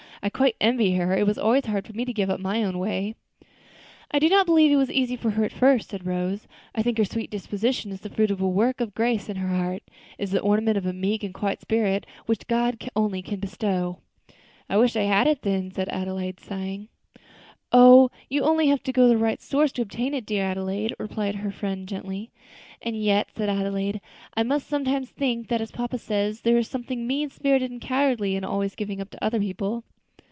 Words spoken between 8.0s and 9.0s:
the fruit of a work of